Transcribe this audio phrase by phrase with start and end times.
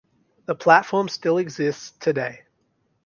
[0.47, 2.47] The platform still exists today.